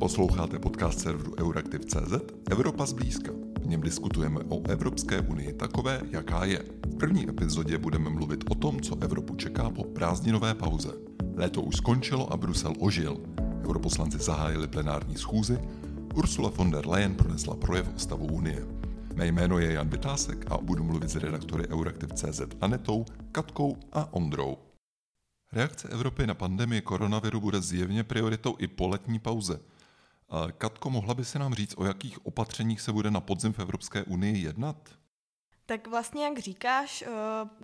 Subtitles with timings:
[0.00, 2.12] Posloucháte podcast serveru Euraktiv.cz
[2.50, 3.32] Evropa zblízka.
[3.60, 6.64] V něm diskutujeme o Evropské unii takové, jaká je.
[6.86, 10.88] V první epizodě budeme mluvit o tom, co Evropu čeká po prázdninové pauze.
[11.34, 13.20] Léto už skončilo a Brusel ožil.
[13.64, 15.58] Europoslanci zahájili plenární schůzi,
[16.14, 18.66] Ursula von der Leyen pronesla projev o stavu Unie.
[19.14, 24.56] Mé jméno je Jan Vytásek a budu mluvit s redaktory Euraktiv.cz Anetou, Katkou a Ondrou.
[25.52, 29.60] Reakce Evropy na pandemii koronaviru bude zjevně prioritou i po letní pauze.
[30.58, 34.04] Katko, mohla by se nám říct, o jakých opatřeních se bude na podzim v Evropské
[34.04, 34.76] unii jednat?
[35.66, 37.08] Tak vlastně, jak říkáš, eh,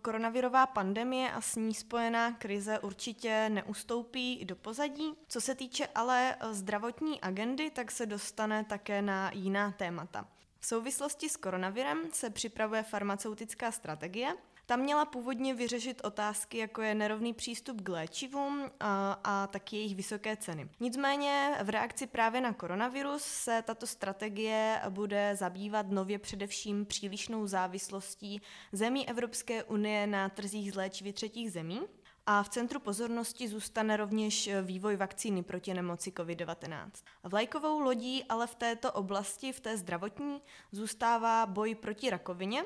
[0.03, 5.13] koronavirová pandemie a s ní spojená krize určitě neustoupí do pozadí.
[5.29, 10.29] Co se týče ale zdravotní agendy, tak se dostane také na jiná témata.
[10.61, 14.35] V souvislosti s koronavirem se připravuje farmaceutická strategie,
[14.67, 19.97] ta měla původně vyřešit otázky, jako je nerovný přístup k léčivům a, a taky jejich
[19.97, 20.69] vysoké ceny.
[20.81, 28.43] Nicméně v reakci právě na koronavirus se tato strategie bude zabývat nově především přílišnou závislostí
[28.73, 31.81] zemí Evropské unie na trzích z léčivy třetích zemí,
[32.29, 36.91] a v centru pozornosti zůstane rovněž vývoj vakcíny proti nemoci COVID-19.
[37.25, 42.65] Vlajkovou lodí ale v této oblasti, v té zdravotní, zůstává boj proti rakovině,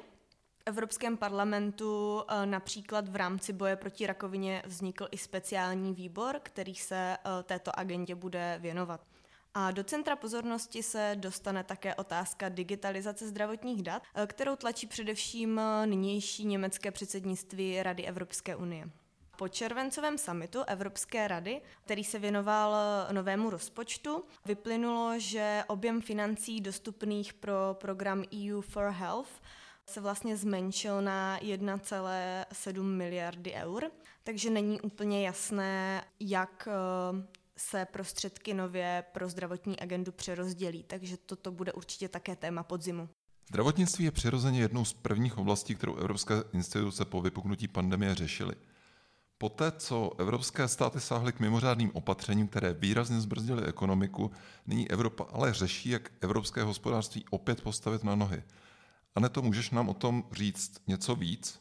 [0.71, 6.97] Evropském parlamentu eh, například v rámci boje proti rakovině vznikl i speciální výbor, který se
[6.97, 9.01] eh, této agendě bude věnovat.
[9.55, 15.61] A do centra pozornosti se dostane také otázka digitalizace zdravotních dat, eh, kterou tlačí především
[15.85, 18.91] nynější německé předsednictví Rady Evropské unie.
[19.37, 22.77] Po červencovém summitu Evropské rady, který se věnoval
[23.13, 29.41] novému rozpočtu, vyplynulo, že objem financí dostupných pro program EU for Health
[29.91, 33.91] se vlastně zmenšil na 1,7 miliardy eur,
[34.25, 41.53] takže není úplně jasné, jak eh, se prostředky nově pro zdravotní agendu přerozdělí, takže toto
[41.53, 43.09] bude určitě také téma podzimu.
[43.49, 48.55] Zdravotnictví je přirozeně jednou z prvních oblastí, kterou evropské instituce po vypuknutí pandemie řešily.
[49.39, 54.31] Poté, co evropské státy sáhly k mimořádným opatřením, které výrazně zbrzdily ekonomiku,
[54.67, 58.43] nyní Evropa ale řeší, jak evropské hospodářství opět postavit na nohy–
[59.15, 61.61] Aneto, můžeš nám o tom říct něco víc?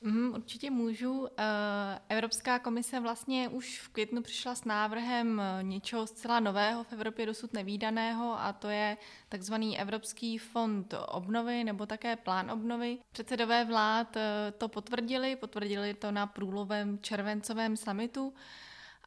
[0.00, 1.28] Mm, určitě můžu.
[1.38, 6.92] Eh, Evropská komise vlastně už v květnu přišla s návrhem eh, něčeho zcela nového v
[6.92, 8.96] Evropě dosud nevýdaného a to je
[9.28, 12.98] takzvaný Evropský fond obnovy nebo také plán obnovy.
[13.12, 18.34] Předsedové vlád eh, to potvrdili, potvrdili to na průlovém červencovém summitu.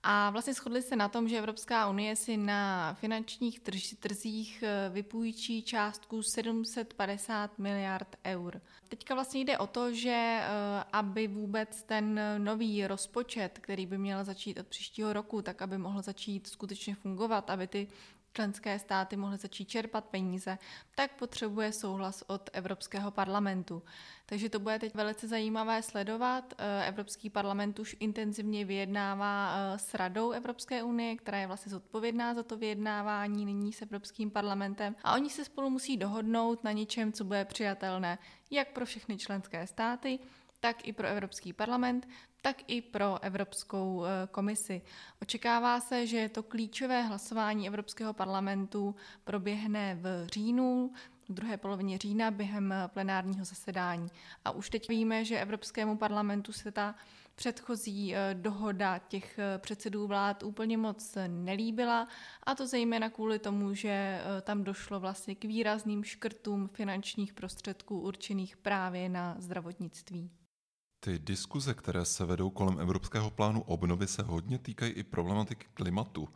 [0.03, 3.59] A vlastně shodli se na tom, že Evropská unie si na finančních
[3.99, 8.61] trzích eh, vypůjčí částku 750 miliard eur.
[8.87, 10.47] Teďka vlastně jde o to, že eh,
[10.93, 16.01] aby vůbec ten nový rozpočet, který by měl začít od příštího roku, tak aby mohl
[16.01, 17.87] začít skutečně fungovat, aby ty
[18.33, 20.57] členské státy mohly začít čerpat peníze,
[20.95, 23.83] tak potřebuje souhlas od Evropského parlamentu.
[24.25, 26.53] Takže to bude teď velice zajímavé sledovat.
[26.57, 32.33] Eh, Evropský parlament už intenzivně vyjednává eh, s Radou Evropské unie, která je vlastně zodpovědná
[32.33, 34.95] za to vyjednávání nyní s Evropským parlamentem.
[35.03, 38.17] A oni se spolu musí dohodnout na něčem, co bude přijatelné
[38.51, 40.19] jak pro všechny členské státy,
[40.61, 42.07] tak i pro Evropský parlament,
[42.41, 44.81] tak i pro Evropskou eh, komisi.
[45.21, 50.93] Očekává se, že to klíčové hlasování Evropského parlamentu proběhne v říjnu,
[51.29, 54.07] v druhé polovině října během eh, plenárního zasedání.
[54.45, 56.95] A už teď víme, že Evropskému parlamentu se ta
[57.35, 62.07] předchozí eh, dohoda těch předsedů vlád úplně moc nelíbila
[62.43, 68.57] a to zejména kvůli tomu, že tam došlo vlastně k výrazným škrtům finančních prostředků určených
[68.57, 70.31] právě na zdravotnictví.
[71.03, 76.29] Ty diskuze, které se vedou kolem Evropského plánu obnovy, se hodně týkají i problematiky klimatu.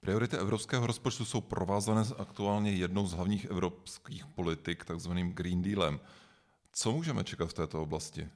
[0.00, 6.00] Priority evropského rozpočtu jsou provázané s aktuálně jednou z hlavních evropských politik, takzvaným Green Dealem.
[6.72, 8.28] Co můžeme čekat v této oblasti?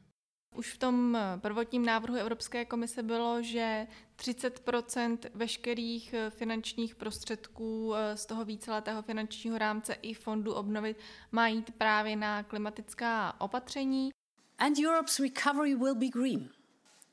[0.54, 3.86] Už v tom prvotním návrhu Evropské komise bylo, že
[4.16, 10.94] 30% veškerých finančních prostředků eh, z toho víceletého finančního rámce i fondu obnovy
[11.32, 14.10] má jít právě na klimatická opatření.
[14.58, 16.50] And Europe's recovery will be green.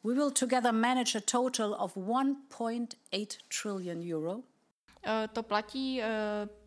[0.03, 4.39] We will together manage a total of 1.8 trillion euro.
[5.33, 6.01] To platí,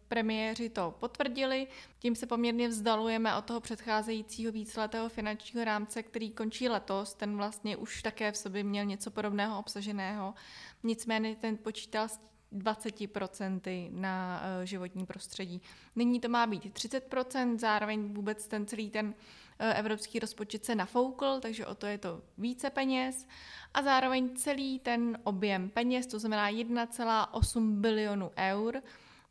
[0.09, 1.67] premiéři to potvrdili,
[1.99, 7.77] tím se poměrně vzdalujeme od toho předcházejícího víceletého finančního rámce, který končí letos, ten vlastně
[7.77, 10.35] už také v sobě měl něco podobného obsaženého,
[10.83, 12.21] nicméně ten počítal s
[12.55, 15.63] 20% na eh, životní prostředí.
[15.97, 19.15] Nyní to má být 30%, zároveň vůbec ten celý ten
[19.59, 23.27] eh, evropský rozpočet se nafoukl, takže o to je to více peněz
[23.75, 28.83] a zároveň celý ten objem peněz, to znamená 1,8 bilionu eur,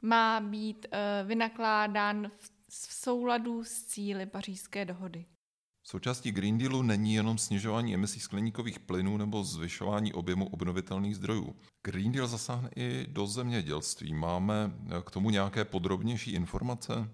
[0.01, 2.31] má být uh, vynakládán
[2.69, 5.25] v souladu s cíly pařížské dohody.
[5.93, 11.55] Součástí Green Dealu není jenom snižování emisí skleníkových plynů nebo zvyšování objemu obnovitelných zdrojů.
[11.83, 14.13] Green Deal zasáhne i do zemědělství.
[14.13, 14.71] Máme
[15.05, 17.09] k tomu nějaké podrobnější informace?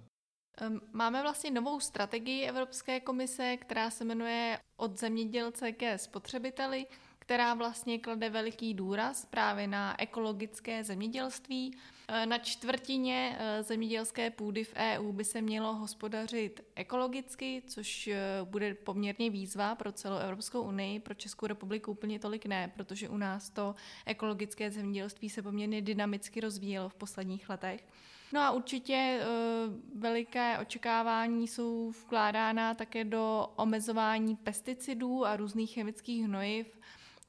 [0.93, 6.85] Máme vlastně novou strategii Evropské komise, která se jmenuje Od zemědělce ke spotřebiteli,
[7.29, 11.77] která vlastně klade veliký důraz právě na ekologické zemědělství.
[12.07, 18.19] E, na čtvrtině e, zemědělské půdy v EU by se mělo hospodařit ekologicky, což e,
[18.43, 23.17] bude poměrně výzva pro celou Evropskou unii, pro Českou republiku úplně tolik ne, protože u
[23.17, 27.85] nás to ekologické zemědělství se poměrně dynamicky rozvíjelo v posledních letech.
[28.33, 36.25] No a určitě uh, veliké očekávání jsou vkládána také do omezování pesticidů a různých chemických
[36.25, 36.79] hnojiv.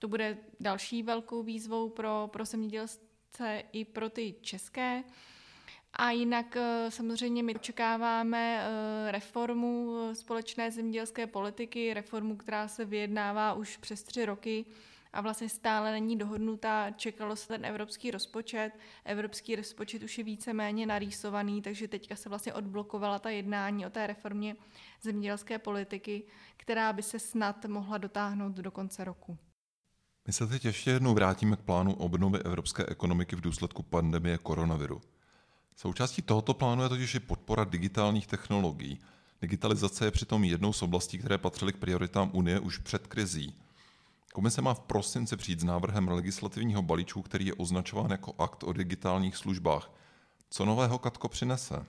[0.01, 5.05] To bude další velkou výzvou pro, pro zemědělce i pro ty české.
[5.93, 13.55] A jinak uh, samozřejmě my očekáváme uh, reformu společné zemědělské politiky, reformu, která se vyjednává
[13.55, 14.65] už přes tři roky
[15.13, 16.91] a vlastně stále není dohodnutá.
[16.91, 18.71] Čekalo se ten evropský rozpočet.
[19.05, 24.07] Evropský rozpočet už je víceméně narýsovaný, takže teďka se vlastně odblokovala ta jednání o té
[24.07, 24.57] reformě
[25.03, 26.23] zemědělské politiky,
[26.57, 29.39] která by se snad mohla dotáhnout do konce roku.
[30.31, 35.01] My se teď ještě jednou vrátíme k plánu obnovy evropské ekonomiky v důsledku pandemie koronaviru.
[35.77, 38.99] Součástí tohoto plánu je totiž i podpora digitálních technologií.
[39.41, 43.55] Digitalizace je přitom jednou z oblastí, které patřily k prioritám Unie už před krizí.
[44.33, 48.73] Komise má v prosinci přijít s návrhem legislativního balíčku, který je označován jako akt o
[48.73, 49.91] digitálních službách.
[50.51, 51.87] Co nového Katko přinese?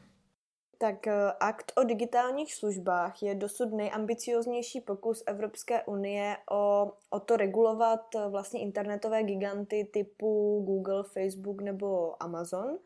[0.82, 7.38] Tak eh, akt o digitálních službách je dosud nejambicioznější pokus Evropské unie o, o to
[7.38, 12.78] regulovat eh, vlastně internetové giganty typu Google, Facebook nebo Amazon.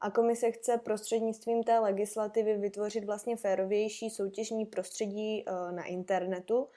[0.00, 6.68] A komise chce prostřednictvím té legislativy vytvořit vlastně férovější soutěžní prostředí eh, na internetu,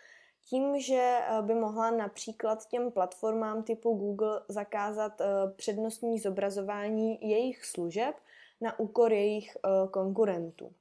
[0.50, 5.22] tím, že by mohla například těm platformám typu Google zakázat
[5.56, 8.16] přednostní zobrazování jejich služeb
[8.62, 10.74] na úkor jejich eh, konkurentů.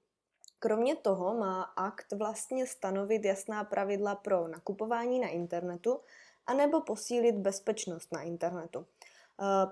[0.59, 6.01] Kromě toho má akt vlastně stanovit jasná pravidla pro nakupování na internetu
[6.49, 8.87] anebo posílit bezpečnost na internetu.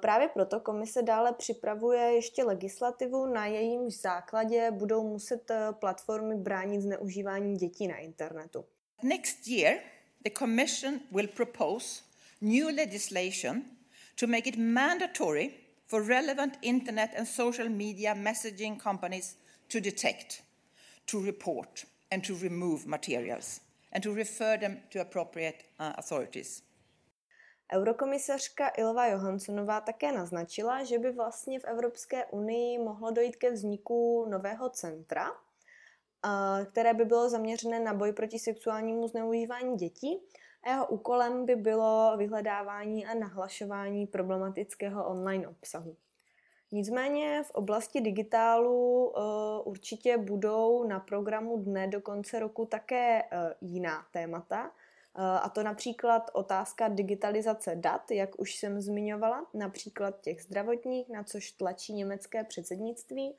[0.01, 7.57] Právě proto komise dále připravuje ještě legislativu, na jejímž základě budou muset platformy bránit zneužívání
[7.57, 8.65] dětí na internetu.
[9.03, 9.79] Next year,
[10.25, 12.03] the Commission will propose
[12.41, 13.63] new legislation
[14.21, 15.51] to make it mandatory
[15.87, 19.37] for relevant internet and social media messaging companies
[19.69, 20.43] to detect,
[21.07, 23.61] to report, and to remove materials,
[23.93, 26.63] and to refer them to appropriate uh, authorities.
[27.73, 34.27] Eurokomisařka Ilva Johanssonová také naznačila, že by vlastně v Evropské unii mohlo dojít ke vzniku
[34.31, 35.31] nového centra,
[36.71, 40.21] které by bylo zaměřené na boj proti sexuálnímu zneužívání dětí
[40.67, 45.97] a jeho úkolem by bylo vyhledávání a nahlašování problematického online obsahu.
[46.73, 49.23] Nicméně v oblasti digitálu uh,
[49.65, 55.63] určitě budou na programu dne do konce roku také uh, jiná témata, uh, a to
[55.63, 62.45] například otázka digitalizace dat, jak už jsem zmiňovala, například těch zdravotních, na což tlačí německé
[62.45, 63.37] předsednictví,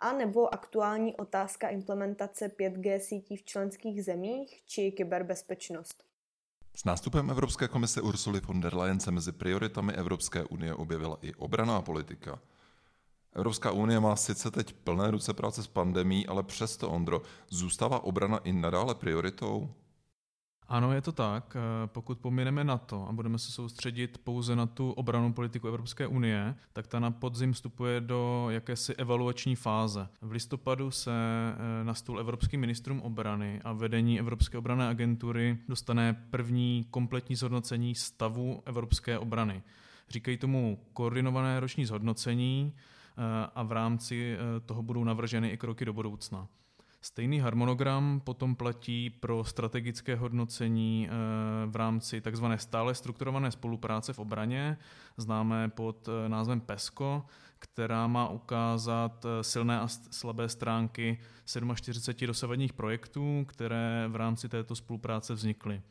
[0.00, 6.09] a nebo aktuální otázka implementace 5G sítí v členských zemích či kyberbezpečnost.
[6.74, 11.34] S nástupem Evropské komise Ursuly von der Leyen se mezi prioritami Evropské unie objevila i
[11.34, 12.38] obraná politika.
[13.32, 18.38] Evropská unie má sice teď plné ruce práce s pandemí, ale přesto, Ondro, zůstává obrana
[18.38, 19.74] i nadále prioritou?
[20.70, 21.56] Ano, je to tak.
[21.56, 26.06] Eh, pokud pomineme na to a budeme se soustředit pouze na tu obranou politiku Evropské
[26.06, 30.08] unie, tak ta na podzim vstupuje do jakési evaluační fáze.
[30.20, 36.26] V listopadu se eh, na stůl evropským ministrům obrany a vedení Evropské obrané agentury dostane
[36.30, 39.62] první kompletní zhodnocení stavu evropské obrany.
[40.08, 43.22] Říkají tomu koordinované roční zhodnocení eh,
[43.54, 44.36] a v rámci
[44.66, 46.48] toho budou navrženy i kroky do budoucna.
[47.02, 51.12] Stejný harmonogram potom platí pro strategické hodnocení eh,
[51.66, 52.44] v rámci tzv.
[52.56, 54.78] stále strukturované spolupráce v obraně,
[55.16, 57.22] známé pod eh, názvem PESCO,
[57.58, 61.18] která má ukázat eh, silné a slabé stránky
[61.74, 65.82] 47 dosavadních projektů, které v rámci této spolupráce vznikly.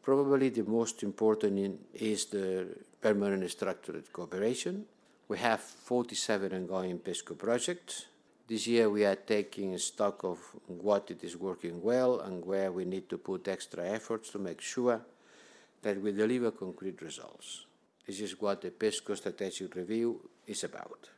[0.00, 2.64] Probably the most important is the
[3.00, 4.84] permanent structured cooperation.
[5.28, 8.15] We have 47 ongoing PESCO projects
[8.48, 12.84] This year we are taking stock of what it is working well and where we
[12.84, 15.00] need to put extra efforts to make sure
[15.82, 17.66] that we deliver concrete results.
[18.06, 21.10] This is what the PESCO strategic review is about.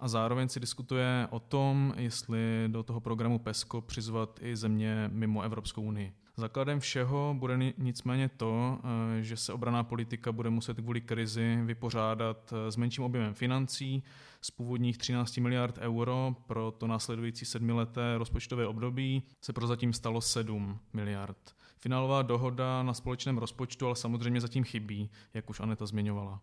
[0.00, 5.42] a zároveň se diskutuje o tom, jestli do toho programu PESCO přizvat i země mimo
[5.42, 6.12] Evropskou unii.
[6.40, 8.78] Základem všeho bude nicméně to,
[9.18, 14.02] eh, že se obraná politika bude muset kvůli krizi vypořádat eh, s menším objemem financí
[14.40, 20.78] z původních 13 miliard euro pro to následující sedmileté rozpočtové období se prozatím stalo 7
[20.92, 21.56] miliard.
[21.78, 26.40] Finálová dohoda na společném rozpočtu ale samozřejmě zatím chybí, jak už Aneta zmiňovala.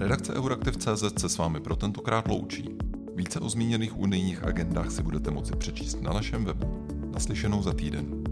[0.00, 2.76] Redakce Euraktiv.cz se s vámi pro tentokrát loučí.
[3.14, 6.86] Více o zmíněných unijních agendách si budete moci přečíst na našem webu.
[7.12, 8.27] Naslyšenou za týden.